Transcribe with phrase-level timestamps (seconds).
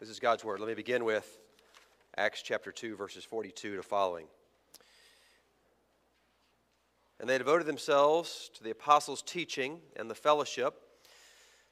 [0.00, 0.60] This is God's Word.
[0.60, 1.38] Let me begin with
[2.16, 4.24] Acts chapter 2, verses 42 to following.
[7.20, 10.72] And they devoted themselves to the apostles' teaching and the fellowship,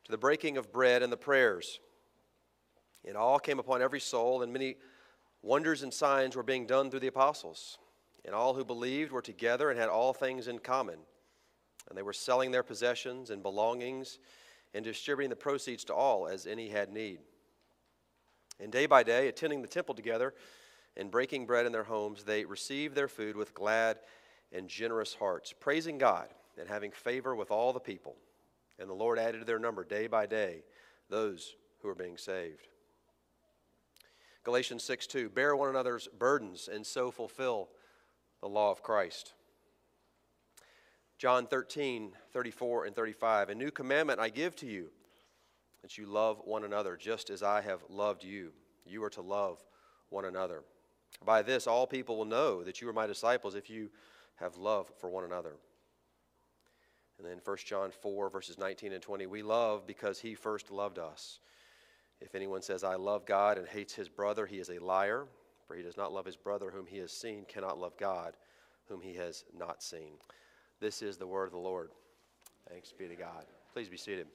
[0.04, 1.80] to the breaking of bread and the prayers.
[3.02, 4.76] It all came upon every soul, and many
[5.40, 7.78] wonders and signs were being done through the apostles.
[8.26, 10.98] And all who believed were together and had all things in common.
[11.88, 14.18] And they were selling their possessions and belongings
[14.74, 17.20] and distributing the proceeds to all as any had need.
[18.60, 20.34] And day by day, attending the temple together
[20.96, 23.98] and breaking bread in their homes, they received their food with glad
[24.52, 28.16] and generous hearts, praising God and having favor with all the people.
[28.78, 30.64] And the Lord added to their number day by day
[31.08, 32.68] those who were being saved.
[34.44, 37.68] Galatians 6 2 Bear one another's burdens and so fulfill
[38.40, 39.34] the law of Christ.
[41.18, 44.90] John 13 34 and 35 A new commandment I give to you
[45.88, 48.50] that you love one another just as I have loved you.
[48.84, 49.64] You are to love
[50.10, 50.60] one another.
[51.24, 53.88] By this, all people will know that you are my disciples if you
[54.36, 55.54] have love for one another.
[57.16, 60.98] And then 1 John 4, verses 19 and 20 we love because he first loved
[60.98, 61.38] us.
[62.20, 65.24] If anyone says, I love God and hates his brother, he is a liar,
[65.66, 68.34] for he does not love his brother whom he has seen, cannot love God
[68.90, 70.18] whom he has not seen.
[70.80, 71.92] This is the word of the Lord.
[72.68, 73.46] Thanks be to God.
[73.72, 74.26] Please be seated.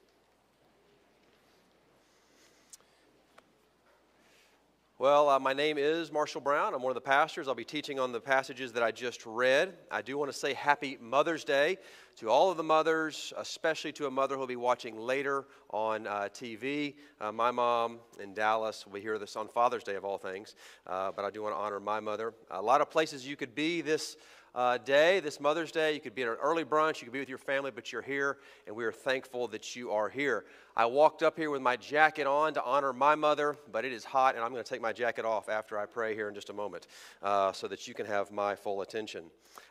[5.04, 6.74] Well, uh, my name is Marshall Brown.
[6.74, 7.50] I'm one of the pastors.
[7.50, 9.74] I'll be teaching on the passages that I just read.
[9.92, 11.78] I do want to say Happy Mother's Day
[12.20, 16.08] to all of the mothers, especially to a mother who will be watching later on
[16.08, 16.96] uh, TV.
[17.20, 20.56] Uh, my mom in Dallas will be here this on Father's Day, of all things,
[20.88, 22.34] uh, but I do want to honor my mother.
[22.52, 24.16] A lot of places you could be this
[24.56, 25.94] uh, day, this Mother's Day.
[25.94, 28.02] You could be at an early brunch, you could be with your family, but you're
[28.02, 28.38] here,
[28.68, 30.46] and we are thankful that you are here.
[30.76, 34.04] I walked up here with my jacket on to honor my mother, but it is
[34.04, 36.50] hot, and I'm going to take my jacket off after I pray here in just
[36.50, 36.88] a moment
[37.22, 39.26] uh, so that you can have my full attention.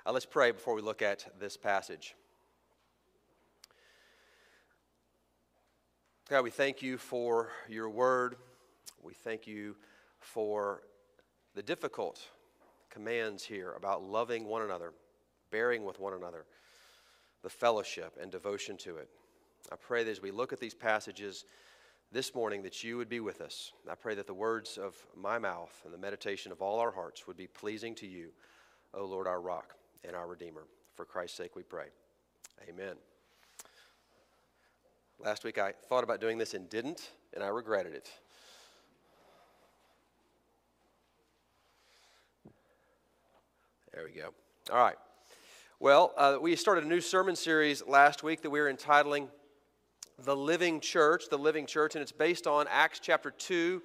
[0.04, 2.14] Uh, let's pray before we look at this passage.
[6.28, 8.36] God, we thank you for your word.
[9.02, 9.76] We thank you
[10.18, 10.82] for
[11.54, 12.26] the difficult
[12.92, 14.92] commands here about loving one another,
[15.50, 16.44] bearing with one another,
[17.42, 19.08] the fellowship and devotion to it.
[19.72, 21.44] I pray that as we look at these passages
[22.12, 23.72] this morning, that you would be with us.
[23.90, 27.26] I pray that the words of my mouth and the meditation of all our hearts
[27.26, 28.28] would be pleasing to you,
[28.92, 30.64] O Lord, our rock and our Redeemer.
[30.94, 31.86] For Christ's sake we pray.
[32.68, 32.96] Amen.
[35.18, 38.10] Last week I thought about doing this and didn't, and I regretted it.
[43.94, 44.30] There we go.
[44.72, 44.96] All right.
[45.78, 49.28] Well, uh, we started a new sermon series last week that we are entitling
[50.24, 53.82] The Living Church, The Living Church, and it's based on Acts chapter 2,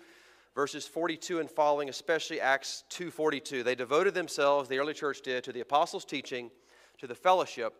[0.56, 3.63] verses 42 and following, especially Acts 2:42.
[3.63, 6.51] They devoted themselves, the early church did, to the apostles' teaching,
[7.00, 7.73] to the fellowship,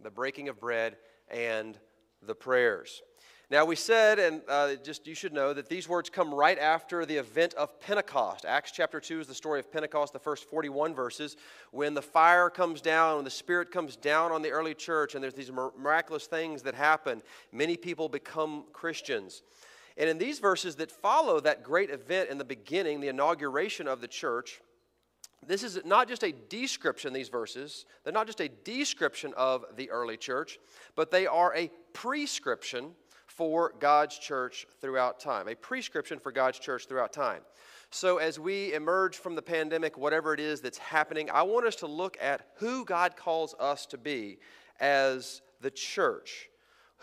[0.00, 0.96] the breaking of bread,
[1.28, 1.78] and
[2.22, 3.02] the prayers.
[3.50, 7.04] Now, we said, and uh, just you should know, that these words come right after
[7.04, 8.46] the event of Pentecost.
[8.46, 11.36] Acts chapter 2 is the story of Pentecost, the first 41 verses,
[11.70, 15.22] when the fire comes down, when the Spirit comes down on the early church, and
[15.22, 17.22] there's these miraculous things that happen.
[17.52, 19.42] Many people become Christians.
[19.98, 24.00] And in these verses that follow that great event in the beginning, the inauguration of
[24.00, 24.62] the church,
[25.46, 29.90] this is not just a description, these verses, they're not just a description of the
[29.90, 30.58] early church,
[30.96, 32.92] but they are a prescription
[33.36, 37.42] for God's church throughout time, a prescription for God's church throughout time.
[37.90, 41.76] So, as we emerge from the pandemic, whatever it is that's happening, I want us
[41.76, 44.38] to look at who God calls us to be
[44.80, 46.48] as the church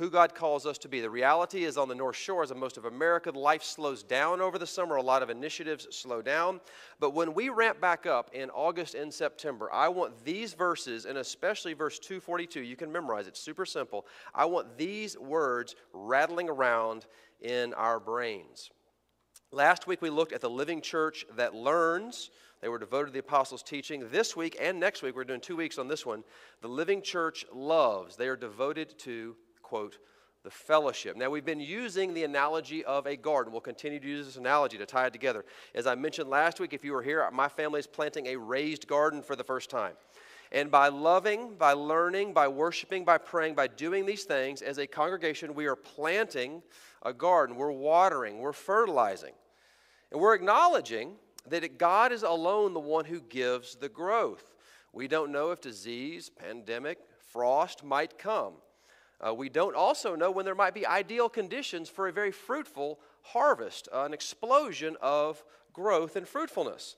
[0.01, 0.99] who God calls us to be.
[0.99, 4.57] The reality is, on the North Shores of most of America, life slows down over
[4.57, 4.95] the summer.
[4.95, 6.59] A lot of initiatives slow down.
[6.99, 11.19] But when we ramp back up in August and September, I want these verses, and
[11.19, 14.07] especially verse 242, you can memorize it, super simple.
[14.33, 17.05] I want these words rattling around
[17.39, 18.71] in our brains.
[19.51, 22.31] Last week, we looked at the living church that learns.
[22.59, 24.09] They were devoted to the apostles' teaching.
[24.09, 26.23] This week and next week, we're doing two weeks on this one.
[26.61, 28.15] The living church loves.
[28.15, 29.35] They are devoted to
[29.71, 29.99] quote,
[30.43, 31.15] the fellowship.
[31.15, 33.53] Now, we've been using the analogy of a garden.
[33.53, 35.45] We'll continue to use this analogy to tie it together.
[35.73, 38.85] As I mentioned last week, if you were here, my family is planting a raised
[38.85, 39.93] garden for the first time.
[40.51, 44.85] And by loving, by learning, by worshiping, by praying, by doing these things, as a
[44.85, 46.61] congregation, we are planting
[47.03, 47.55] a garden.
[47.55, 49.33] We're watering, we're fertilizing.
[50.11, 51.13] And we're acknowledging
[51.47, 54.53] that God is alone the one who gives the growth.
[54.91, 58.55] We don't know if disease, pandemic, frost might come.
[59.25, 62.99] Uh, we don't also know when there might be ideal conditions for a very fruitful
[63.21, 66.95] harvest, an explosion of growth and fruitfulness.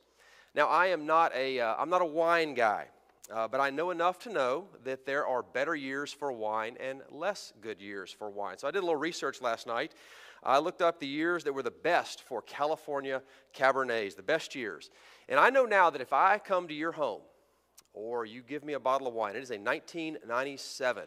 [0.56, 2.88] Now, I am not a, am uh, not a wine guy.
[3.32, 7.02] Uh, but I know enough to know that there are better years for wine and
[7.10, 8.58] less good years for wine.
[8.58, 9.94] So I did a little research last night.
[10.44, 13.22] I looked up the years that were the best for California
[13.54, 14.90] Cabernets, the best years.
[15.30, 17.22] And I know now that if I come to your home
[17.94, 21.04] or you give me a bottle of wine, it is a 1997,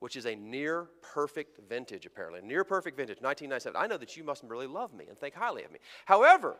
[0.00, 2.40] which is a near perfect vintage, apparently.
[2.40, 3.80] Near perfect vintage, 1997.
[3.80, 5.78] I know that you must really love me and think highly of me.
[6.04, 6.56] However,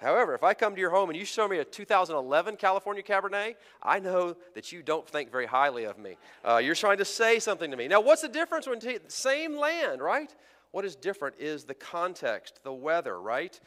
[0.00, 3.56] However, if I come to your home and you show me a 2011 California Cabernet,
[3.82, 6.16] I know that you don't think very highly of me.
[6.42, 7.86] Uh, you're trying to say something to me.
[7.86, 10.34] Now, what's the difference when t- same land, right?
[10.70, 13.60] What is different is the context, the weather, right?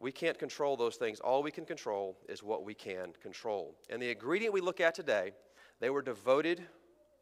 [0.00, 1.20] We can't control those things.
[1.20, 3.74] All we can control is what we can control.
[3.90, 5.32] And the ingredient we look at today,
[5.80, 6.62] they were devoted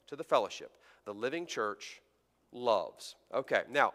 [0.09, 0.73] to the fellowship.
[1.05, 2.01] The living church
[2.53, 3.17] loves.
[3.33, 3.93] Okay, now,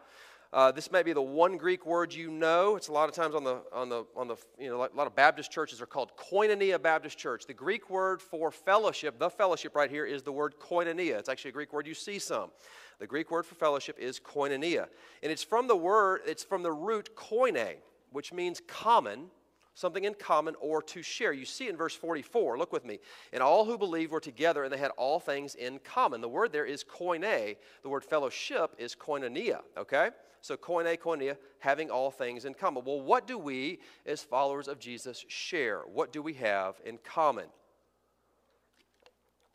[0.51, 2.75] uh, this may be the one Greek word you know.
[2.75, 5.05] It's a lot of times on the, on the, on the, you know, a lot
[5.05, 7.45] of Baptist churches are called Koinonia Baptist Church.
[7.45, 11.19] The Greek word for fellowship, the fellowship right here, is the word koinonia.
[11.19, 12.49] It's actually a Greek word you see some.
[12.97, 14.87] The Greek word for fellowship is koinonia.
[15.21, 17.75] And it's from the word, it's from the root koine,
[18.11, 19.27] which means common,
[19.73, 21.31] something in common or to share.
[21.31, 22.99] You see in verse 44, look with me.
[23.31, 26.21] And all who believed were together and they had all things in common.
[26.21, 27.55] The word there is koine.
[27.83, 30.09] The word fellowship is koinonia, okay?
[30.41, 32.83] So, koine, koinonia, having all things in common.
[32.85, 35.81] Well, what do we, as followers of Jesus, share?
[35.91, 37.45] What do we have in common?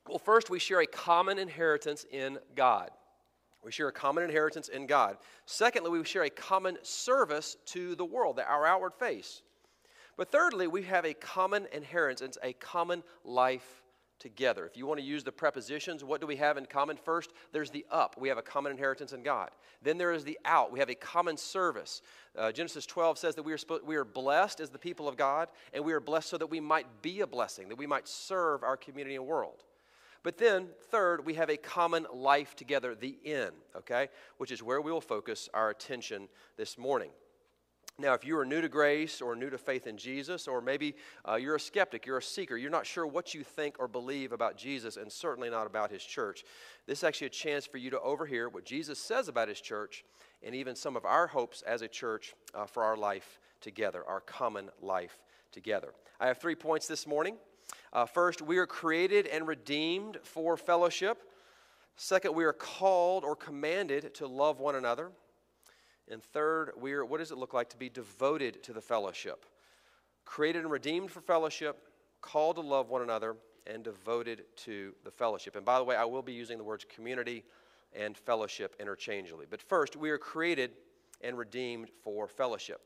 [0.06, 2.90] Well, first, we share a common inheritance in God.
[3.64, 5.16] We share a common inheritance in God.
[5.46, 9.40] Secondly, we share a common service to the world, our outward face.
[10.16, 13.82] But thirdly, we have a common inheritance, a common life
[14.18, 14.66] together.
[14.66, 16.96] If you want to use the prepositions, what do we have in common?
[16.96, 18.16] First, there's the up.
[18.18, 19.50] We have a common inheritance in God.
[19.82, 20.72] Then there is the out.
[20.72, 22.00] We have a common service.
[22.36, 25.48] Uh, Genesis 12 says that we are, we are blessed as the people of God,
[25.72, 28.62] and we are blessed so that we might be a blessing, that we might serve
[28.62, 29.64] our community and world.
[30.22, 34.08] But then, third, we have a common life together, the in, okay,
[34.38, 37.10] which is where we will focus our attention this morning.
[37.96, 40.96] Now, if you are new to grace or new to faith in Jesus, or maybe
[41.28, 44.32] uh, you're a skeptic, you're a seeker, you're not sure what you think or believe
[44.32, 46.42] about Jesus, and certainly not about his church,
[46.88, 50.04] this is actually a chance for you to overhear what Jesus says about his church
[50.42, 54.20] and even some of our hopes as a church uh, for our life together, our
[54.20, 55.16] common life
[55.52, 55.94] together.
[56.18, 57.36] I have three points this morning.
[57.92, 61.22] Uh, first, we are created and redeemed for fellowship.
[61.94, 65.12] Second, we are called or commanded to love one another.
[66.10, 69.46] And third, we're, what does it look like to be devoted to the fellowship?
[70.24, 71.88] Created and redeemed for fellowship,
[72.20, 73.36] called to love one another,
[73.66, 75.56] and devoted to the fellowship.
[75.56, 77.44] And by the way, I will be using the words community
[77.94, 79.46] and fellowship interchangeably.
[79.48, 80.72] But first, we are created
[81.22, 82.80] and redeemed for fellowship.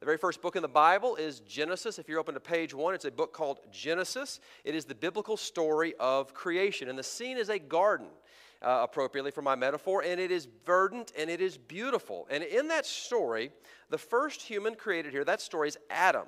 [0.00, 1.98] The very first book in the Bible is Genesis.
[1.98, 4.40] If you're open to page one, it's a book called Genesis.
[4.64, 6.88] It is the biblical story of creation.
[6.88, 8.08] And the scene is a garden
[8.64, 12.26] uh, appropriately for my metaphor, and it is verdant and it is beautiful.
[12.30, 13.50] And in that story,
[13.90, 16.26] the first human created here, that story is Adam.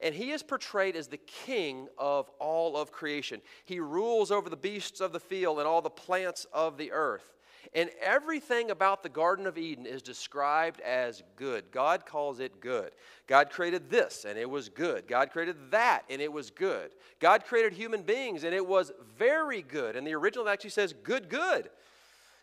[0.00, 3.40] And he is portrayed as the king of all of creation.
[3.64, 7.32] He rules over the beasts of the field and all the plants of the earth.
[7.74, 11.70] And everything about the Garden of Eden is described as good.
[11.70, 12.92] God calls it good.
[13.26, 15.06] God created this, and it was good.
[15.06, 16.90] God created that, and it was good.
[17.20, 19.96] God created human beings, and it was very good.
[19.96, 21.70] And the original actually says, good, good.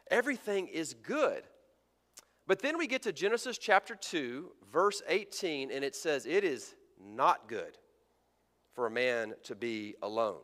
[0.10, 1.44] Everything is good.
[2.48, 6.74] But then we get to Genesis chapter 2, verse 18, and it says, It is
[7.00, 7.78] not good
[8.74, 10.40] for a man to be alone.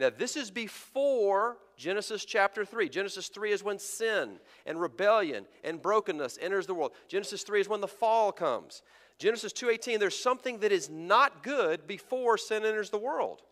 [0.00, 2.88] Now, this is before Genesis chapter 3.
[2.88, 6.92] Genesis 3 is when sin and rebellion and brokenness enters the world.
[7.06, 8.80] Genesis 3 is when the fall comes.
[9.18, 13.42] Genesis 2:18 there's something that is not good before sin enters the world.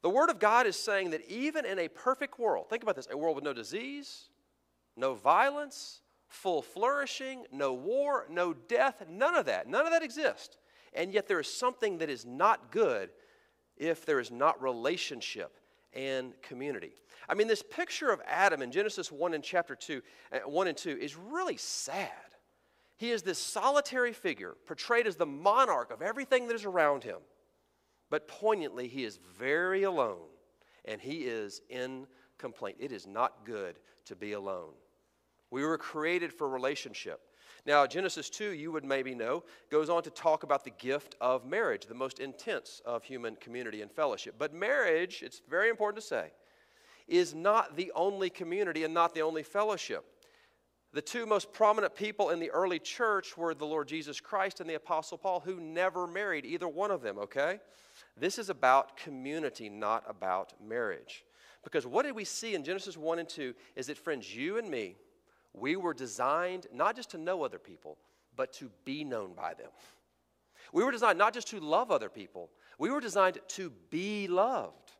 [0.00, 3.06] The word of God is saying that even in a perfect world, think about this,
[3.08, 4.28] a world with no disease,
[4.96, 9.68] no violence, full flourishing, no war, no death, none of that.
[9.68, 10.58] None of that exists.
[10.92, 13.12] And yet there is something that is not good
[13.82, 15.58] if there is not relationship
[15.92, 16.92] and community.
[17.28, 20.00] I mean, this picture of Adam in Genesis 1 and chapter 2,
[20.32, 22.08] uh, 1 and 2 is really sad.
[22.96, 27.18] He is this solitary figure portrayed as the monarch of everything that is around him.
[28.08, 30.28] But poignantly, he is very alone
[30.84, 32.06] and he is in
[32.38, 32.76] complaint.
[32.78, 34.74] It is not good to be alone.
[35.50, 37.20] We were created for relationship.
[37.64, 41.46] Now, Genesis 2, you would maybe know, goes on to talk about the gift of
[41.46, 44.34] marriage, the most intense of human community and fellowship.
[44.36, 46.32] But marriage, it's very important to say,
[47.06, 50.04] is not the only community and not the only fellowship.
[50.92, 54.68] The two most prominent people in the early church were the Lord Jesus Christ and
[54.68, 57.60] the Apostle Paul, who never married either one of them, okay?
[58.16, 61.24] This is about community, not about marriage.
[61.64, 64.68] Because what did we see in Genesis 1 and 2 is that, friends, you and
[64.68, 64.96] me,
[65.54, 67.98] we were designed not just to know other people,
[68.36, 69.70] but to be known by them.
[70.72, 74.92] We were designed not just to love other people, we were designed to be loved.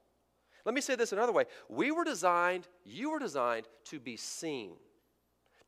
[0.64, 1.44] Let me say this another way.
[1.68, 4.74] We were designed, you were designed to be seen.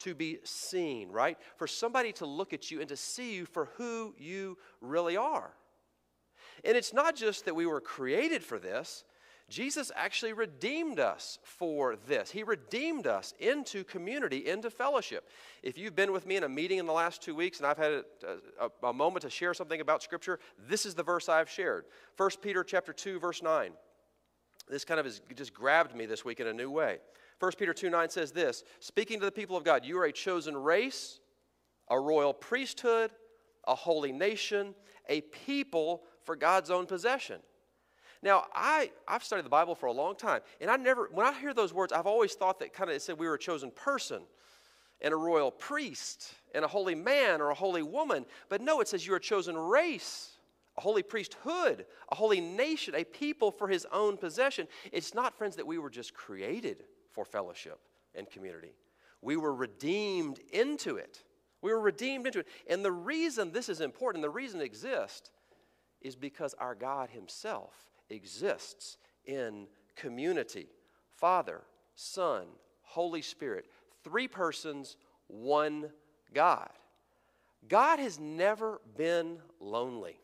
[0.00, 1.38] To be seen, right?
[1.56, 5.52] For somebody to look at you and to see you for who you really are.
[6.64, 9.04] And it's not just that we were created for this,
[9.50, 12.30] Jesus actually redeemed us for this.
[12.30, 15.28] He redeemed us into community, into fellowship.
[15.62, 17.76] If you've been with me in a meeting in the last two weeks and I've
[17.76, 18.04] had a,
[18.58, 21.84] a, a moment to share something about Scripture, this is the verse I've shared.
[22.16, 23.72] 1 Peter chapter 2, verse 9.
[24.68, 26.98] This kind of has just grabbed me this week in a new way.
[27.38, 30.12] 1 Peter 2 9 says this Speaking to the people of God, you are a
[30.12, 31.20] chosen race,
[31.90, 33.10] a royal priesthood,
[33.66, 34.74] a holy nation,
[35.08, 37.40] a people for God's own possession.
[38.24, 41.38] Now, I, I've studied the Bible for a long time, and I never, when I
[41.38, 43.70] hear those words, I've always thought that kind of it said we were a chosen
[43.70, 44.22] person
[45.02, 48.24] and a royal priest and a holy man or a holy woman.
[48.48, 50.38] But no, it says you're a chosen race,
[50.78, 54.68] a holy priesthood, a holy nation, a people for his own possession.
[54.90, 57.78] It's not, friends, that we were just created for fellowship
[58.14, 58.72] and community.
[59.20, 61.22] We were redeemed into it.
[61.60, 62.48] We were redeemed into it.
[62.70, 65.30] And the reason this is important, the reason it exists,
[66.00, 67.74] is because our God Himself
[68.10, 70.68] exists in community
[71.16, 71.62] Father,
[71.94, 72.44] Son,
[72.82, 73.66] Holy Spirit.
[74.02, 74.96] Three persons,
[75.28, 75.90] one
[76.34, 76.70] God.
[77.68, 80.18] God has never been lonely.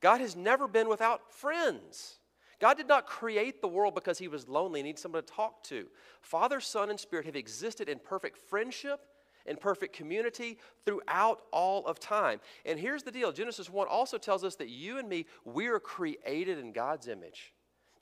[0.00, 2.18] God has never been without friends.
[2.58, 5.62] God did not create the world because he was lonely and needed someone to talk
[5.64, 5.86] to.
[6.22, 9.00] Father, Son, and Spirit have existed in perfect friendship
[9.46, 12.40] and perfect community throughout all of time.
[12.64, 15.80] And here's the deal Genesis 1 also tells us that you and me, we are
[15.80, 17.52] created in God's image.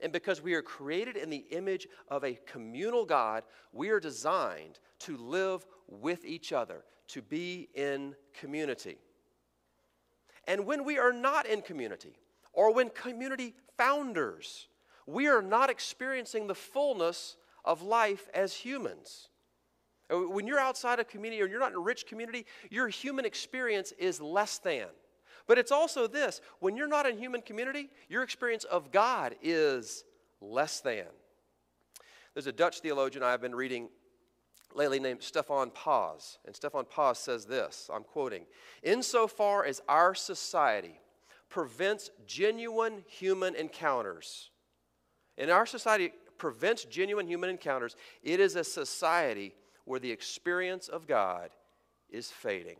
[0.00, 4.80] And because we are created in the image of a communal God, we are designed
[5.00, 8.98] to live with each other, to be in community.
[10.46, 12.18] And when we are not in community,
[12.52, 14.68] or when community founders,
[15.06, 19.28] we are not experiencing the fullness of life as humans.
[20.12, 23.24] Uh, when you're outside a community or you're not in a rich community, your human
[23.24, 24.86] experience is less than.
[25.46, 30.04] But it's also this when you're not in human community, your experience of God is
[30.40, 31.06] less than.
[32.34, 33.88] There's a Dutch theologian I've been reading
[34.74, 36.38] lately named Stefan Paas.
[36.44, 38.44] And Stefan Paas says this I'm quoting
[38.82, 41.00] Insofar as our society
[41.48, 44.50] prevents genuine human encounters,
[45.38, 49.54] in our society prevents genuine human encounters, it is a society
[49.84, 51.50] where the experience of God
[52.10, 52.76] is fading.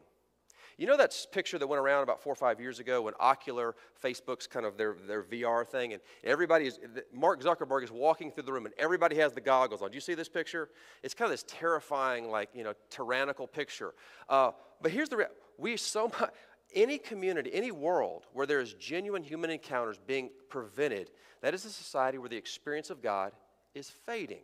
[0.76, 3.74] You know that picture that went around about four or five years ago when Oculus,
[4.02, 6.80] Facebook's kind of their, their VR thing, and everybody is,
[7.12, 9.90] Mark Zuckerberg is walking through the room and everybody has the goggles on.
[9.90, 10.70] Do you see this picture?
[11.02, 13.94] It's kind of this terrifying, like, you know, tyrannical picture.
[14.28, 14.50] Uh,
[14.82, 16.30] but here's the, we so much,
[16.74, 21.70] any community, any world where there is genuine human encounters being prevented, that is a
[21.70, 23.32] society where the experience of God
[23.74, 24.42] is fading.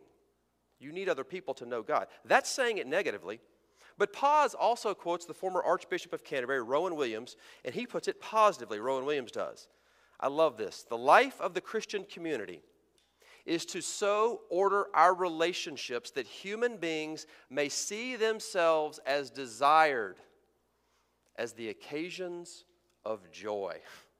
[0.81, 2.07] You need other people to know God.
[2.25, 3.39] That's saying it negatively.
[3.97, 8.19] But Paas also quotes the former Archbishop of Canterbury, Rowan Williams, and he puts it
[8.19, 8.79] positively.
[8.79, 9.67] Rowan Williams does.
[10.19, 10.83] I love this.
[10.89, 12.61] The life of the Christian community
[13.45, 20.17] is to so order our relationships that human beings may see themselves as desired
[21.35, 22.65] as the occasions
[23.05, 23.77] of joy.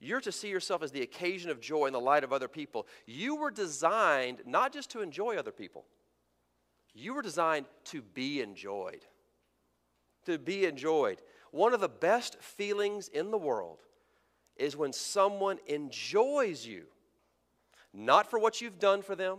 [0.00, 2.86] You're to see yourself as the occasion of joy in the light of other people.
[3.06, 5.84] You were designed not just to enjoy other people,
[6.94, 9.04] you were designed to be enjoyed.
[10.26, 11.20] To be enjoyed.
[11.50, 13.82] One of the best feelings in the world
[14.56, 16.84] is when someone enjoys you,
[17.92, 19.38] not for what you've done for them,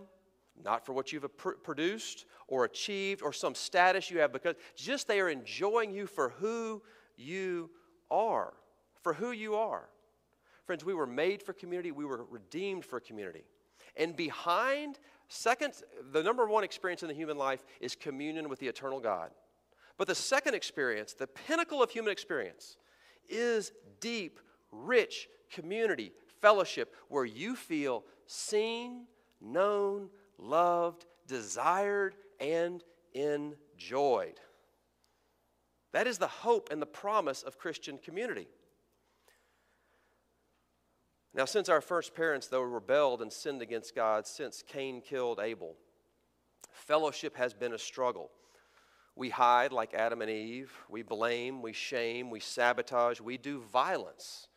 [0.63, 1.25] not for what you've
[1.63, 6.30] produced or achieved or some status you have, because just they are enjoying you for
[6.30, 6.82] who
[7.18, 7.70] you
[8.10, 8.53] are.
[9.01, 9.89] For who you are.
[10.65, 13.44] Friends, we were made for community, we were redeemed for community.
[13.98, 15.74] And behind, second,
[16.12, 19.32] the number one experience in the human life is communion with the eternal God.
[19.98, 22.77] But the second experience, the pinnacle of human experience,
[23.27, 24.39] is deep,
[24.72, 29.06] rich community, fellowship, where you feel seen,
[29.41, 34.39] known, loved, desired, and enjoyed.
[35.91, 38.48] That is the hope and the promise of Christian community.
[41.33, 45.75] Now, since our first parents, though, rebelled and sinned against God, since Cain killed Abel,
[46.71, 48.31] fellowship has been a struggle.
[49.15, 50.71] We hide like Adam and Eve.
[50.89, 54.47] We blame, we shame, we sabotage, we do violence.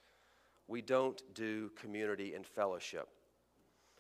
[0.67, 3.09] We don't do community and fellowship.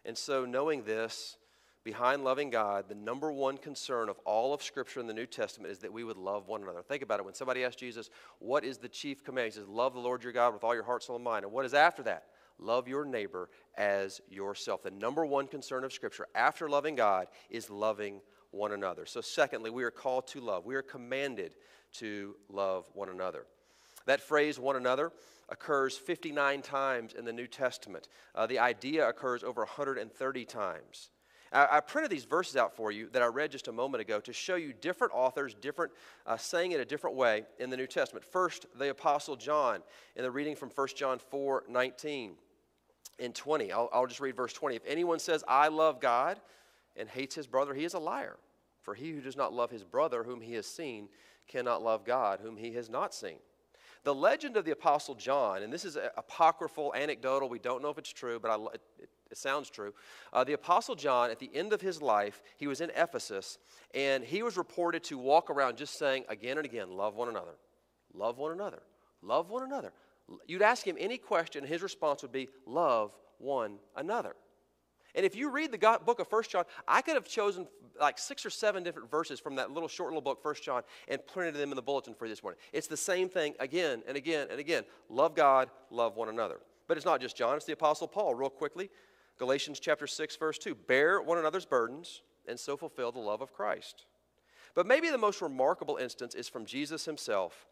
[0.04, 1.36] And so, knowing this,
[1.84, 5.70] behind loving God, the number one concern of all of Scripture in the New Testament
[5.70, 6.82] is that we would love one another.
[6.82, 7.24] Think about it.
[7.24, 9.46] When somebody asks Jesus, What is the chief command?
[9.46, 11.44] He says, Love the Lord your God with all your heart, soul, and mind.
[11.44, 12.24] And what is after that?
[12.58, 14.82] Love your neighbor as yourself.
[14.82, 18.20] The number one concern of Scripture after loving God is loving
[18.50, 19.06] one another.
[19.06, 20.64] So, secondly, we are called to love.
[20.64, 21.56] We are commanded
[21.94, 23.46] to love one another.
[24.06, 25.12] That phrase, one another,
[25.48, 28.08] occurs 59 times in the New Testament.
[28.34, 31.10] Uh, the idea occurs over 130 times.
[31.52, 34.20] I, I, printed these verses out for you that I read just a moment ago
[34.20, 35.92] to show you different authors, different
[36.26, 38.24] uh, saying it a different way in the New Testament.
[38.24, 39.82] First, the Apostle John
[40.16, 42.34] in the reading from 1 John 4 19
[43.18, 43.72] and 20.
[43.72, 44.76] I'll, I'll just read verse 20.
[44.76, 46.40] If anyone says, I love God,
[46.96, 48.36] and hates his brother, he is a liar.
[48.82, 51.08] For he who does not love his brother whom he has seen
[51.48, 53.38] cannot love God whom he has not seen.
[54.04, 57.96] The legend of the Apostle John, and this is apocryphal, anecdotal, we don't know if
[57.96, 59.94] it's true, but I, it, it, sounds true.
[60.30, 63.56] Uh, the Apostle John, at the end of his life, he was in Ephesus,
[63.94, 67.54] and he was reported to walk around just saying again and again, Love one another,
[68.12, 68.82] love one another,
[69.22, 69.92] love one another.
[70.46, 74.34] You'd ask him any question, and his response would be, Love one another.
[75.14, 77.68] And if you read the book of First John, I could have chosen
[78.00, 81.24] like six or seven different verses from that little short little book, First John, and
[81.26, 82.58] printed them in the bulletin for you this morning.
[82.72, 84.82] It's the same thing again and again and again.
[85.08, 86.58] Love God, love one another.
[86.88, 88.34] But it's not just John, it's the Apostle Paul.
[88.34, 88.90] Real quickly,
[89.38, 90.74] Galatians chapter 6, verse 2.
[90.74, 94.06] Bear one another's burdens and so fulfill the love of Christ.
[94.74, 97.66] But maybe the most remarkable instance is from Jesus himself.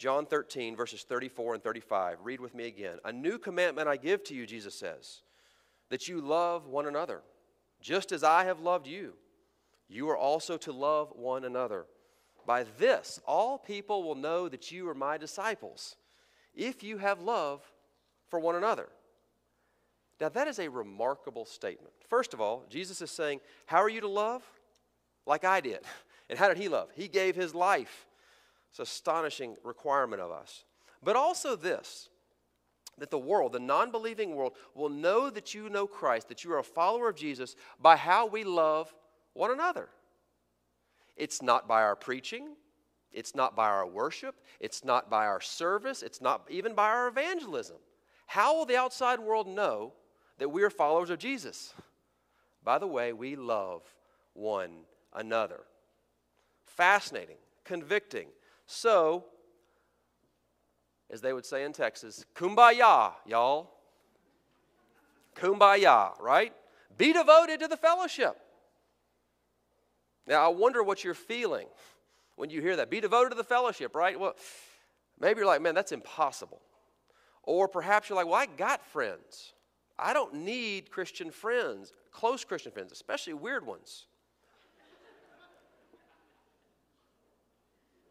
[0.00, 2.20] John 13, verses 34 and 35.
[2.22, 2.96] Read with me again.
[3.04, 5.20] A new commandment I give to you, Jesus says
[5.90, 7.20] that you love one another.
[7.82, 9.12] Just as I have loved you,
[9.88, 11.84] you are also to love one another.
[12.46, 15.96] By this, all people will know that you are my disciples,
[16.54, 17.60] if you have love
[18.30, 18.88] for one another.
[20.18, 21.92] Now, that is a remarkable statement.
[22.08, 24.42] First of all, Jesus is saying, How are you to love?
[25.26, 25.80] Like I did.
[26.30, 26.90] And how did he love?
[26.94, 28.06] He gave his life.
[28.70, 30.64] It's an astonishing requirement of us.
[31.02, 32.08] But also, this
[32.98, 36.52] that the world, the non believing world, will know that you know Christ, that you
[36.52, 38.94] are a follower of Jesus by how we love
[39.32, 39.88] one another.
[41.16, 42.56] It's not by our preaching,
[43.12, 47.08] it's not by our worship, it's not by our service, it's not even by our
[47.08, 47.76] evangelism.
[48.26, 49.92] How will the outside world know
[50.38, 51.74] that we are followers of Jesus?
[52.62, 53.82] By the way, we love
[54.34, 54.70] one
[55.14, 55.60] another.
[56.64, 58.28] Fascinating, convicting.
[58.72, 59.24] So,
[61.10, 63.68] as they would say in Texas, kumbaya, y'all.
[65.34, 66.52] Kumbaya, right?
[66.96, 68.36] Be devoted to the fellowship.
[70.24, 71.66] Now, I wonder what you're feeling
[72.36, 72.90] when you hear that.
[72.90, 74.18] Be devoted to the fellowship, right?
[74.18, 74.36] Well,
[75.18, 76.62] maybe you're like, man, that's impossible.
[77.42, 79.52] Or perhaps you're like, well, I got friends.
[79.98, 84.06] I don't need Christian friends, close Christian friends, especially weird ones.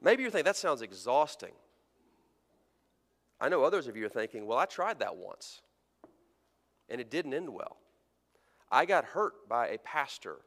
[0.02, 1.52] Maybe you're thinking, that sounds exhausting.
[3.40, 5.62] I know others of you are thinking, well, I tried that once
[6.90, 7.78] and it didn't end well.
[8.72, 10.38] I got hurt by a pastor,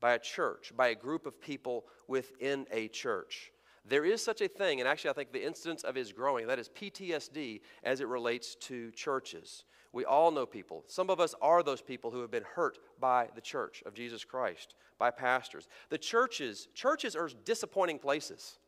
[0.00, 3.52] by a church, by a group of people within a church.
[3.84, 6.46] There is such a thing, and actually, I think the incidence of it is growing.
[6.46, 9.64] That is PTSD as it relates to churches.
[9.92, 10.84] We all know people.
[10.86, 14.24] Some of us are those people who have been hurt by the church of Jesus
[14.24, 15.68] Christ, by pastors.
[15.90, 18.58] The churches, churches are disappointing places.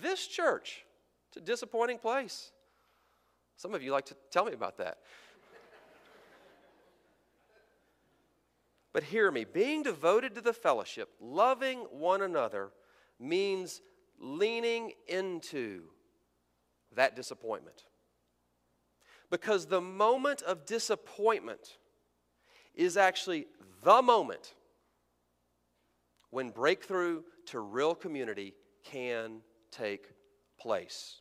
[0.00, 0.84] This church
[1.28, 2.52] it's a disappointing place.
[3.56, 4.98] Some of you like to tell me about that.
[8.92, 12.70] but hear me being devoted to the fellowship, loving one another,
[13.20, 13.82] means
[14.18, 15.82] leaning into
[16.94, 17.84] that disappointment.
[19.30, 21.76] Because the moment of disappointment
[22.74, 23.46] is actually
[23.82, 24.54] the moment
[26.30, 30.08] when breakthrough to real community can take
[30.58, 31.20] place.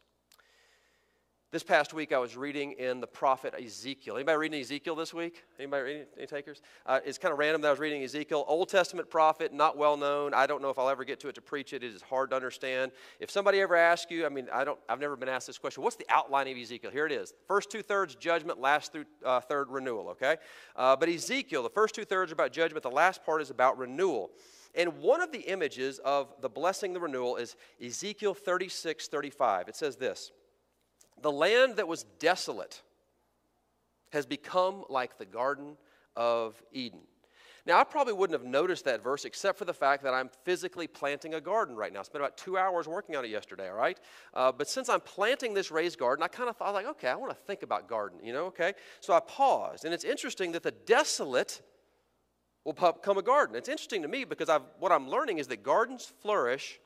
[1.49, 4.15] This past week, I was reading in the prophet Ezekiel.
[4.15, 5.45] Anybody reading Ezekiel this week?
[5.57, 6.61] Anybody reading, any takers?
[6.85, 8.43] Uh, it's kind of random that I was reading Ezekiel.
[8.49, 10.33] Old Testament prophet, not well known.
[10.33, 11.83] I don't know if I'll ever get to it to preach it.
[11.83, 12.91] It is hard to understand.
[13.21, 15.83] If somebody ever asks you, I mean, I don't, I've never been asked this question.
[15.83, 16.91] What's the outline of Ezekiel?
[16.91, 17.33] Here it is.
[17.47, 20.09] First two thirds judgment, last through, uh, third renewal.
[20.09, 20.35] Okay,
[20.75, 22.83] uh, but Ezekiel, the first two thirds are about judgment.
[22.83, 24.31] The last part is about renewal.
[24.75, 29.67] And one of the images of the blessing, the renewal, is Ezekiel 36 35.
[29.67, 30.31] It says this
[31.21, 32.81] The land that was desolate
[34.11, 35.77] has become like the Garden
[36.15, 37.01] of Eden.
[37.67, 40.87] Now, I probably wouldn't have noticed that verse except for the fact that I'm physically
[40.87, 41.99] planting a garden right now.
[41.99, 43.99] I spent about two hours working on it yesterday, all right?
[44.33, 47.15] Uh, but since I'm planting this raised garden, I kind of thought, like, okay, I
[47.15, 48.71] want to think about garden, you know, okay?
[49.01, 49.83] So I paused.
[49.83, 51.61] And it's interesting that the desolate
[52.67, 53.55] will become a garden.
[53.55, 56.81] It's interesting to me because I've, what I'm learning is that gardens flourish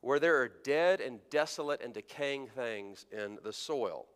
[0.00, 4.06] where there are dead and desolate and decaying things in the soil.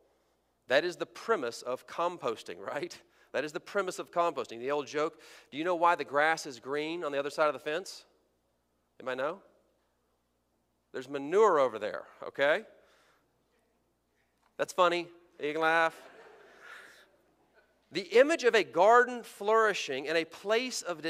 [0.68, 2.96] That is the premise of composting, right?
[3.32, 4.60] That is the premise of composting.
[4.60, 7.48] The old joke do you know why the grass is green on the other side
[7.48, 8.04] of the fence?
[9.00, 9.38] Anybody know?
[10.92, 12.62] There's manure over there, okay?
[14.56, 15.08] That's funny.
[15.42, 16.00] You can laugh.
[17.94, 21.00] The image of a garden flourishing and a place of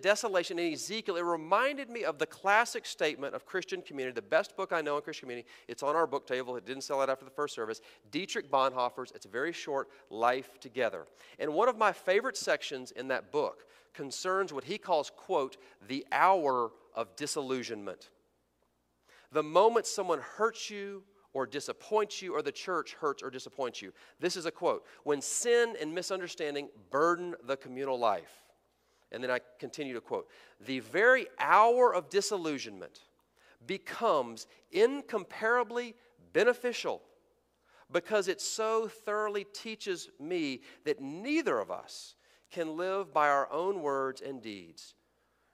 [0.00, 4.56] desolation in Ezekiel, it reminded me of the classic statement of Christian community, the best
[4.56, 5.46] book I know in Christian community.
[5.68, 6.56] It's on our book table.
[6.56, 7.82] It didn't sell out after the first service.
[8.10, 11.06] Dietrich Bonhoeffer's, it's a very short, Life Together.
[11.38, 16.06] And one of my favorite sections in that book concerns what he calls, quote, the
[16.10, 18.08] hour of disillusionment.
[19.30, 23.92] The moment someone hurts you or disappoints you, or the church hurts or disappoints you.
[24.18, 28.42] This is a quote When sin and misunderstanding burden the communal life.
[29.12, 30.28] And then I continue to quote
[30.60, 33.00] The very hour of disillusionment
[33.66, 35.94] becomes incomparably
[36.32, 37.02] beneficial
[37.92, 42.14] because it so thoroughly teaches me that neither of us
[42.50, 44.94] can live by our own words and deeds.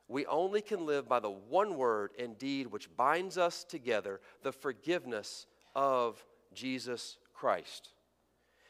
[0.08, 4.52] We only can live by the one word and deed which binds us together the
[4.52, 7.90] forgiveness of Jesus Christ.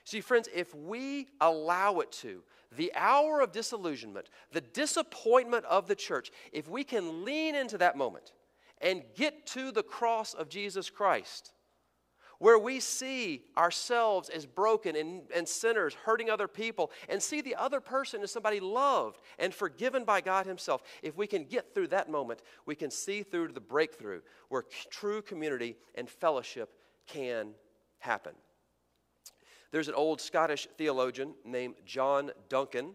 [0.05, 2.43] See, friends, if we allow it to,
[2.77, 7.97] the hour of disillusionment, the disappointment of the church, if we can lean into that
[7.97, 8.33] moment
[8.81, 11.53] and get to the cross of Jesus Christ,
[12.39, 17.55] where we see ourselves as broken and, and sinners hurting other people and see the
[17.55, 21.89] other person as somebody loved and forgiven by God Himself, if we can get through
[21.89, 26.75] that moment, we can see through to the breakthrough where true community and fellowship
[27.07, 27.51] can
[27.99, 28.33] happen.
[29.71, 32.93] There's an old Scottish theologian named John Duncan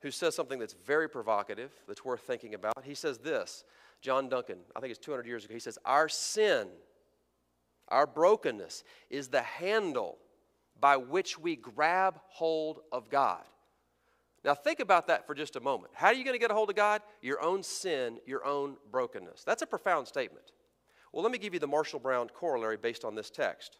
[0.00, 2.84] who says something that's very provocative, that's worth thinking about.
[2.84, 3.64] He says this
[4.00, 6.68] John Duncan, I think it's 200 years ago, he says, Our sin,
[7.88, 10.18] our brokenness, is the handle
[10.80, 13.44] by which we grab hold of God.
[14.42, 15.92] Now, think about that for just a moment.
[15.94, 17.02] How are you going to get a hold of God?
[17.20, 19.44] Your own sin, your own brokenness.
[19.44, 20.52] That's a profound statement.
[21.12, 23.78] Well, let me give you the Marshall Brown corollary based on this text.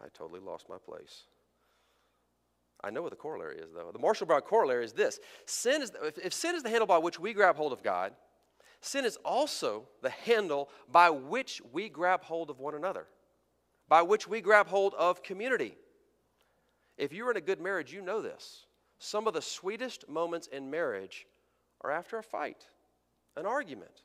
[0.00, 1.24] I totally lost my place.
[2.82, 3.90] I know what the corollary is, though.
[3.92, 6.98] The Marshall Brown corollary is this sin is, if, if sin is the handle by
[6.98, 8.12] which we grab hold of God,
[8.80, 13.06] sin is also the handle by which we grab hold of one another,
[13.88, 15.76] by which we grab hold of community.
[16.98, 18.66] If you're in a good marriage, you know this.
[18.98, 21.26] Some of the sweetest moments in marriage
[21.80, 22.66] are after a fight
[23.36, 24.02] an argument,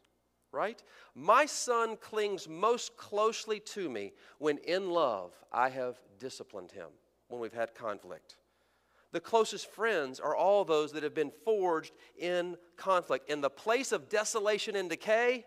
[0.52, 0.82] right?
[1.15, 6.88] My son clings most closely to me when in love I have disciplined him,
[7.28, 8.38] when we've had conflict.
[9.12, 13.30] The closest friends are all those that have been forged in conflict.
[13.30, 15.46] In the place of desolation and decay,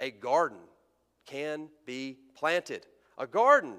[0.00, 0.58] a garden
[1.24, 2.86] can be planted.
[3.16, 3.76] A garden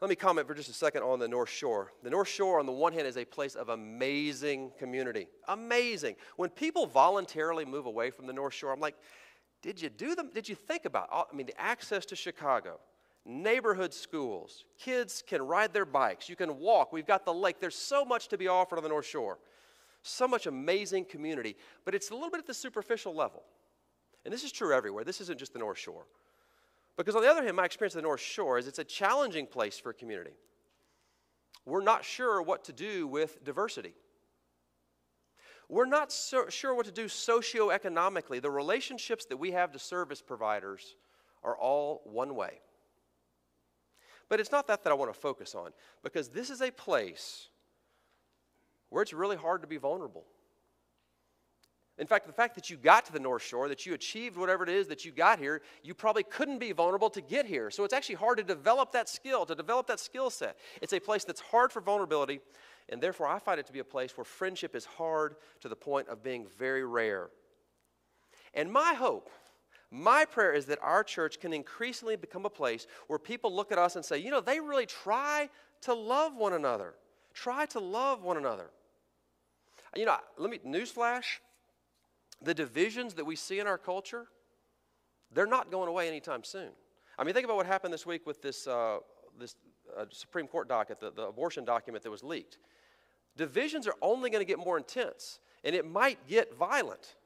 [0.00, 1.92] let me comment for just a second on the North Shore.
[2.02, 5.28] The North Shore, on the one hand, is a place of amazing community.
[5.48, 6.16] Amazing.
[6.36, 8.96] When people voluntarily move away from the North Shore, I'm like,
[9.62, 10.30] did you do them?
[10.34, 11.08] Did you think about?
[11.10, 12.80] I mean, the access to Chicago,
[13.24, 16.92] neighborhood schools, kids can ride their bikes, you can walk.
[16.92, 17.60] We've got the lake.
[17.60, 19.38] There's so much to be offered on the North Shore.
[20.02, 23.42] So much amazing community, but it's a little bit at the superficial level.
[24.26, 25.02] And this is true everywhere.
[25.04, 26.04] This isn't just the North Shore.
[26.96, 29.46] Because on the other hand, my experience of the North Shore is it's a challenging
[29.46, 30.34] place for a community.
[31.66, 33.94] We're not sure what to do with diversity.
[35.68, 38.40] We're not so sure what to do socioeconomically.
[38.40, 40.94] The relationships that we have to service providers
[41.42, 42.60] are all one way.
[44.28, 47.48] But it's not that that I want to focus on, because this is a place
[48.88, 50.24] where it's really hard to be vulnerable.
[51.96, 54.64] In fact, the fact that you got to the North Shore, that you achieved whatever
[54.64, 57.70] it is that you got here, you probably couldn't be vulnerable to get here.
[57.70, 60.56] So it's actually hard to develop that skill, to develop that skill set.
[60.82, 62.40] It's a place that's hard for vulnerability,
[62.88, 65.76] and therefore I find it to be a place where friendship is hard to the
[65.76, 67.30] point of being very rare.
[68.54, 69.30] And my hope,
[69.92, 73.78] my prayer is that our church can increasingly become a place where people look at
[73.78, 75.48] us and say, you know, they really try
[75.82, 76.94] to love one another.
[77.34, 78.70] Try to love one another.
[79.94, 81.38] You know, let me, newsflash,
[82.44, 84.26] the divisions that we see in our culture,
[85.32, 86.70] they're not going away anytime soon.
[87.18, 88.98] I mean, think about what happened this week with this, uh,
[89.38, 89.56] this
[89.96, 92.58] uh, Supreme Court docket, the, the abortion document that was leaked.
[93.36, 97.16] Divisions are only going to get more intense, and it might get violent.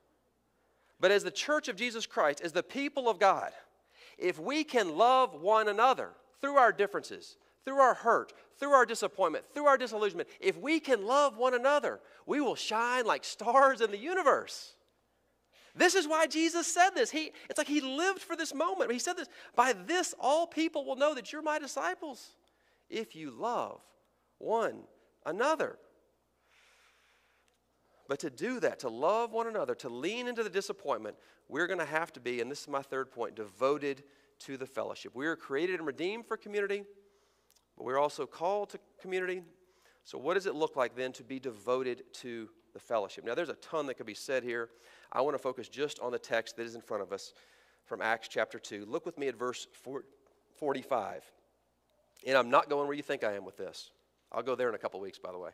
[1.00, 3.52] But as the church of Jesus Christ, as the people of God,
[4.16, 9.44] if we can love one another through our differences, through our hurt, through our disappointment,
[9.52, 13.90] through our disillusionment, if we can love one another, we will shine like stars in
[13.90, 14.74] the universe.
[15.78, 17.10] This is why Jesus said this.
[17.10, 18.90] He, it's like he lived for this moment.
[18.90, 22.34] He said this By this, all people will know that you're my disciples
[22.90, 23.80] if you love
[24.38, 24.80] one
[25.24, 25.78] another.
[28.08, 31.16] But to do that, to love one another, to lean into the disappointment,
[31.48, 34.02] we're going to have to be, and this is my third point, devoted
[34.40, 35.14] to the fellowship.
[35.14, 36.84] We are created and redeemed for community,
[37.76, 39.42] but we're also called to community.
[40.04, 43.24] So, what does it look like then to be devoted to the fellowship?
[43.24, 44.70] Now, there's a ton that could be said here.
[45.12, 47.32] I want to focus just on the text that is in front of us
[47.86, 48.84] from Acts chapter 2.
[48.86, 49.66] Look with me at verse
[50.58, 51.24] 45.
[52.26, 53.90] And I'm not going where you think I am with this.
[54.30, 55.50] I'll go there in a couple weeks, by the way.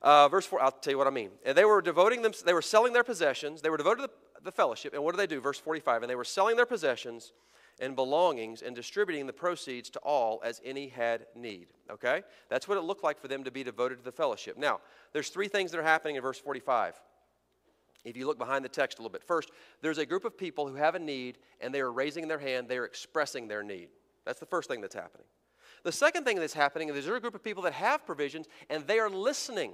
[0.00, 1.30] Uh, verse 4, I'll tell you what I mean.
[1.44, 3.62] And they were devoting them, they were selling their possessions.
[3.62, 4.94] They were devoted to the, the fellowship.
[4.94, 5.40] And what do they do?
[5.40, 6.02] Verse 45.
[6.02, 7.32] And they were selling their possessions
[7.80, 11.68] and belongings and distributing the proceeds to all as any had need.
[11.90, 12.22] Okay?
[12.48, 14.56] That's what it looked like for them to be devoted to the fellowship.
[14.56, 14.80] Now,
[15.12, 17.00] there's three things that are happening in verse 45.
[18.04, 20.68] If you look behind the text a little bit, first, there's a group of people
[20.68, 23.88] who have a need and they are raising their hand, they are expressing their need.
[24.26, 25.26] That's the first thing that's happening.
[25.84, 28.86] The second thing that's happening is there's a group of people that have provisions and
[28.86, 29.72] they are listening.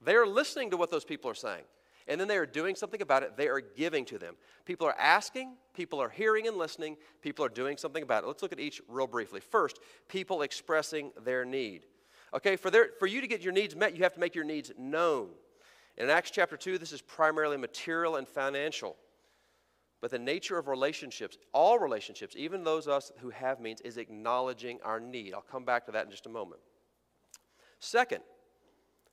[0.00, 1.64] They are listening to what those people are saying.
[2.08, 3.36] And then they are doing something about it.
[3.36, 4.34] They are giving to them.
[4.64, 8.26] People are asking, people are hearing and listening, people are doing something about it.
[8.26, 9.40] Let's look at each real briefly.
[9.40, 11.86] First, people expressing their need.
[12.34, 14.44] Okay, for, their, for you to get your needs met, you have to make your
[14.44, 15.28] needs known.
[15.96, 18.96] In Acts chapter 2, this is primarily material and financial.
[20.00, 23.98] But the nature of relationships, all relationships, even those of us who have means, is
[23.98, 25.32] acknowledging our need.
[25.32, 26.60] I'll come back to that in just a moment.
[27.78, 28.22] Second,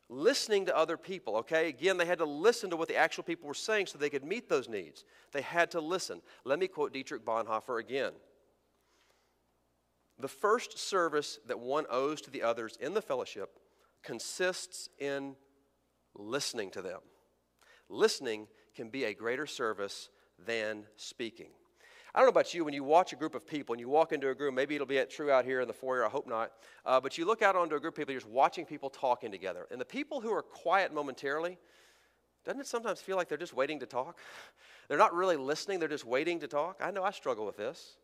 [0.10, 1.70] listening to other people, okay?
[1.70, 4.24] Again, they had to listen to what the actual people were saying so they could
[4.24, 5.06] meet those needs.
[5.32, 6.22] They had to listen.
[6.44, 8.14] Let me quote Dietrich Bonhoeffer again.
[10.18, 13.60] The first service that one owes to the others in the fellowship
[14.04, 15.36] consists in
[16.20, 17.00] listening to them.
[17.90, 20.10] Listening can be a greater service
[20.46, 21.50] than speaking.
[22.14, 24.12] I don't know about you, when you watch a group of people and you walk
[24.12, 26.52] into a group, maybe it'll be true out here in the foyer, I hope not,
[26.86, 29.32] uh, but you look out onto a group of people, you're just watching people talking
[29.32, 29.68] together.
[29.72, 31.60] And the people who are quiet momentarily,
[32.46, 34.18] doesn't it sometimes feel like they're just waiting to talk?
[34.88, 36.82] They're not really listening, they're just waiting to talk.
[36.84, 37.98] I know I struggle with this.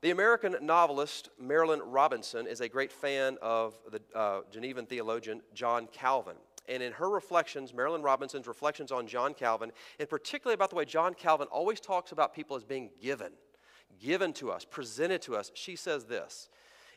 [0.00, 5.86] The American novelist Marilynne Robinson is a great fan of the uh, Genevan theologian John
[5.92, 6.36] Calvin.
[6.68, 10.84] And in her reflections, Marilynne Robinson's reflections on John Calvin, and particularly about the way
[10.84, 13.32] John Calvin always talks about people as being given,
[14.00, 16.48] given to us, presented to us, she says this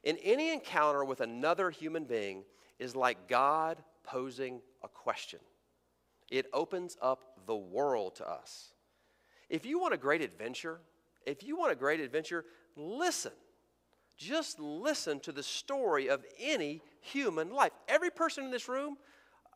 [0.03, 2.43] In any encounter with another human being
[2.79, 5.39] is like God posing a question,
[6.31, 8.73] it opens up the world to us.
[9.49, 10.79] If you want a great adventure,
[11.25, 13.31] if you want a great adventure, listen.
[14.17, 17.71] Just listen to the story of any human life.
[17.87, 18.97] Every person in this room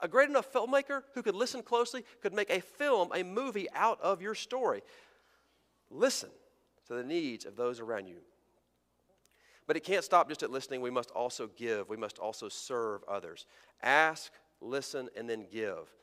[0.01, 3.99] a great enough filmmaker who could listen closely could make a film, a movie out
[4.01, 4.81] of your story.
[5.89, 6.29] Listen
[6.87, 8.17] to the needs of those around you.
[9.67, 10.81] But it can't stop just at listening.
[10.81, 13.45] We must also give, we must also serve others.
[13.81, 15.93] Ask, listen, and then give.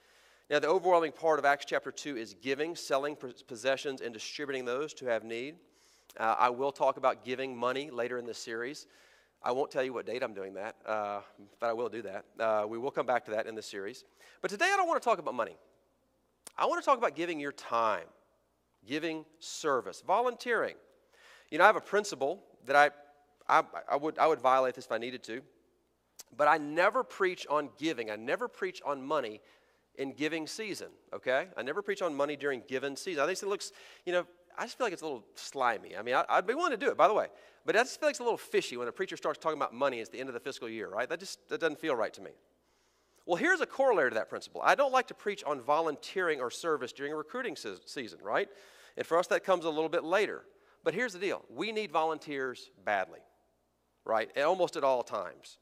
[0.48, 4.94] Now, the overwhelming part of Acts chapter 2 is giving, selling possessions, and distributing those
[4.94, 5.56] to have need.
[6.18, 8.86] Uh, I will talk about giving money later in this series.
[9.42, 11.20] I won't tell you what date I'm doing that, uh,
[11.60, 12.24] but I will do that.
[12.38, 14.04] Uh, we will come back to that in this series.
[14.42, 15.56] But today I don't want to talk about money.
[16.56, 18.06] I want to talk about giving your time,
[18.84, 20.74] giving service, volunteering.
[21.50, 22.90] You know, I have a principle that I,
[23.48, 25.40] I, I, would, I would violate this if I needed to,
[26.36, 28.10] but I never preach on giving.
[28.10, 29.40] I never preach on money
[29.94, 31.46] in giving season, okay?
[31.56, 33.22] I never preach on money during given season.
[33.22, 33.72] I think it looks,
[34.04, 34.26] you know,
[34.58, 35.96] I just feel like it's a little slimy.
[35.96, 37.26] I mean, I, would be willing to do it, by the way.
[37.64, 39.72] But I just feel like it's a little fishy when a preacher starts talking about
[39.72, 41.08] money at the end of the fiscal year, right?
[41.08, 42.32] That just that doesn't feel right to me.
[43.26, 44.62] Well, here's a corollary to that principle.
[44.64, 48.48] I don't like to preach on volunteering or service during a recruiting se- season, right?
[48.96, 50.44] And for us, that comes a little bit later.
[50.82, 53.20] But here's the deal we need volunteers badly,
[54.04, 54.30] right?
[54.38, 55.58] almost at all times.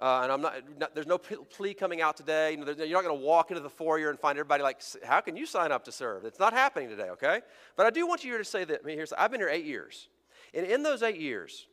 [0.00, 2.52] Uh, and I'm not, not, there's no plea coming out today.
[2.52, 5.20] You know, you're not going to walk into the foyer and find everybody like, how
[5.20, 6.24] can you sign up to serve?
[6.24, 7.42] It's not happening today, okay?
[7.76, 8.80] But I do want you here to say that.
[8.82, 10.08] I mean, here's, I've been here eight years.
[10.52, 11.66] And in those eight years,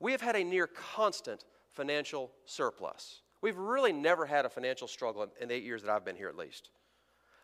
[0.00, 3.22] we have had a near constant financial surplus.
[3.40, 6.16] We've really never had a financial struggle in, in the eight years that I've been
[6.16, 6.70] here, at least.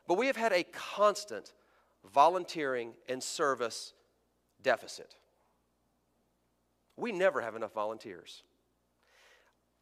[0.09, 1.53] But we have had a constant
[2.13, 3.95] volunteering and service
[4.63, 5.15] deficit.
[6.97, 8.43] We never have enough volunteers.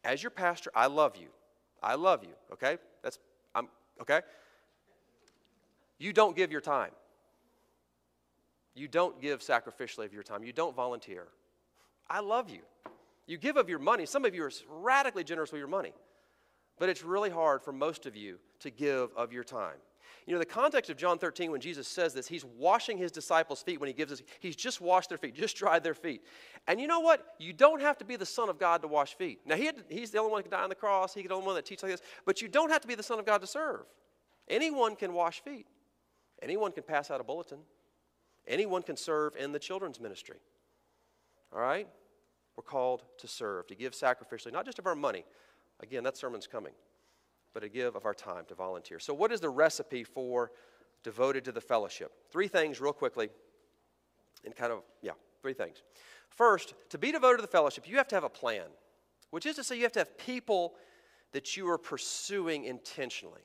[0.04, 1.28] As your pastor, I love you.
[1.82, 2.78] I love you, okay?
[3.02, 3.18] That's,
[3.54, 3.68] I'm,
[4.00, 4.20] okay?
[5.98, 6.90] You don't give your time.
[8.74, 10.44] You don't give sacrificially of your time.
[10.44, 11.26] You don't volunteer.
[12.08, 12.60] I love you.
[13.26, 14.06] You give of your money.
[14.06, 15.92] Some of you are radically generous with your money.
[16.78, 19.76] But it's really hard for most of you to give of your time.
[20.26, 23.62] You know, the context of John 13, when Jesus says this, he's washing his disciples'
[23.62, 26.22] feet when he gives us, he's just washed their feet, just dried their feet.
[26.68, 27.35] And you know what?
[27.38, 29.40] You don't have to be the Son of God to wash feet.
[29.44, 31.35] Now, he had, he's the only one that can die on the cross, he's the
[31.35, 33.26] only one that teaches like this, but you don't have to be the Son of
[33.26, 33.82] God to serve.
[34.48, 35.66] Anyone can wash feet,
[36.40, 37.58] anyone can pass out a bulletin,
[38.46, 40.38] anyone can serve in the children's ministry.
[41.52, 41.88] All right?
[42.56, 45.24] We're called to serve, to give sacrificially, not just of our money.
[45.80, 46.72] Again, that sermon's coming
[47.54, 48.98] but to give of our time to volunteer.
[48.98, 50.52] So, what is the recipe for
[51.02, 52.12] devoted to the fellowship?
[52.30, 53.28] Three things, real quickly,
[54.44, 55.82] and kind of, yeah, three things.
[56.30, 58.66] First, to be devoted to the fellowship, you have to have a plan,
[59.30, 60.74] which is to say, you have to have people
[61.32, 63.42] that you are pursuing intentionally.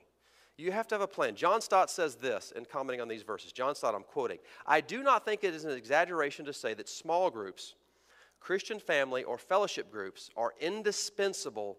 [0.56, 1.36] You have to have a plan.
[1.36, 3.52] John Stott says this in commenting on these verses.
[3.52, 6.88] John Stott, I'm quoting I do not think it is an exaggeration to say that
[6.88, 7.74] small groups,
[8.40, 11.78] Christian family, or fellowship groups are indispensable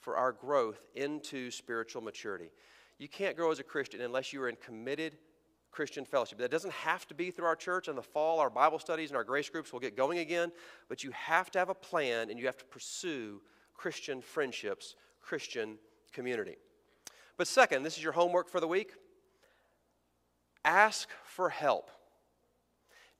[0.00, 2.50] for our growth into spiritual maturity.
[2.98, 5.18] You can't grow as a Christian unless you are in committed
[5.70, 6.38] Christian fellowship.
[6.38, 7.88] That doesn't have to be through our church.
[7.88, 10.50] In the fall, our Bible studies and our grace groups will get going again,
[10.88, 13.40] but you have to have a plan and you have to pursue
[13.74, 15.78] Christian friendships, Christian
[16.12, 16.56] community.
[17.36, 18.92] But second, this is your homework for the week
[20.64, 21.90] ask for help.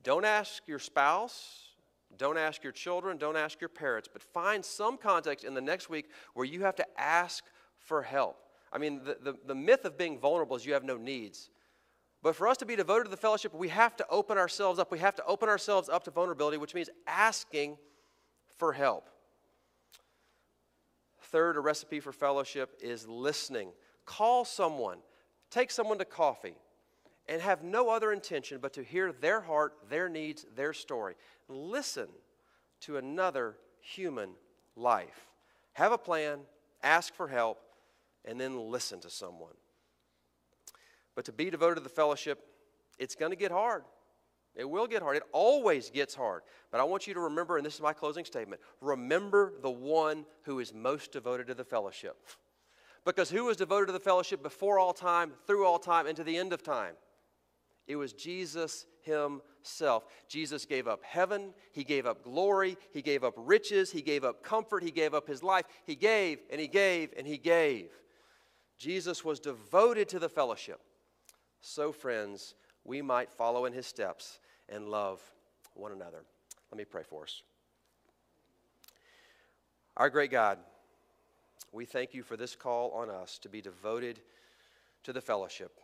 [0.02, 1.67] Don't ask your spouse,
[2.16, 5.90] don't ask your children, don't ask your parents, but find some context in the next
[5.90, 7.44] week where you have to ask
[7.79, 8.38] for help.
[8.73, 11.51] I mean, the, the, the, myth of being vulnerable is you have no needs.
[12.23, 14.90] But for us to be devoted to the fellowship, we have to open ourselves up.
[14.90, 17.79] We have to open ourselves up to vulnerability, which means asking
[18.57, 19.09] for help.
[21.23, 23.71] Third, a recipe for fellowship is listening.
[24.05, 24.99] Call someone,
[25.51, 26.55] take someone to coffee,
[27.28, 31.14] and have no other intention but to hear their heart, their needs, their story
[31.48, 32.08] listen
[32.80, 34.30] to another human
[34.76, 35.28] life.
[35.72, 36.40] Have a plan,
[36.82, 37.58] ask for help,
[38.24, 39.54] and then listen to someone.
[41.14, 42.38] But to be devoted to the fellowship,
[42.98, 43.84] it's going to get hard.
[44.54, 45.16] It will get hard.
[45.16, 46.42] It always gets hard.
[46.70, 50.26] But I want you to remember, and this is my closing statement remember the one
[50.42, 52.16] who is most devoted to the fellowship.
[53.04, 56.24] Because who was devoted to the fellowship before all time, through all time, and to
[56.24, 56.94] the end of time?
[57.88, 60.05] It was Jesus himself.
[60.29, 64.42] Jesus gave up heaven, he gave up glory, he gave up riches, he gave up
[64.42, 65.64] comfort, he gave up his life.
[65.87, 67.88] He gave and he gave and he gave.
[68.77, 70.81] Jesus was devoted to the fellowship.
[71.62, 75.20] So, friends, we might follow in his steps and love
[75.74, 76.22] one another.
[76.70, 77.42] Let me pray for us.
[79.96, 80.59] Our great God,
[81.72, 84.20] we thank you for this call on us to be devoted
[85.05, 85.81] to the fellowship.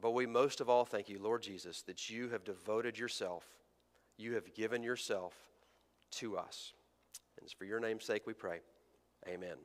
[0.00, 3.44] But we most of all thank you, Lord Jesus, that you have devoted yourself,
[4.16, 5.34] you have given yourself
[6.12, 6.72] to us.
[7.36, 8.60] And it's for your name's sake we pray.
[9.28, 9.56] Amen.